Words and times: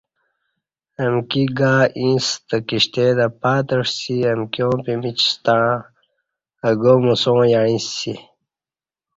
امکی 1.03 1.43
گا 1.57 1.75
ییں 1.99 2.17
ستہ 2.27 2.57
کشتے 2.67 3.05
تہ 3.17 3.27
پاتعسی 3.41 4.15
امکیاں 4.33 4.75
پِمچ 4.83 5.17
ستݩع 5.31 5.75
اہ 6.65 6.71
گا 6.81 6.93
موساں 7.03 7.43
یعݩسئے 7.51 8.15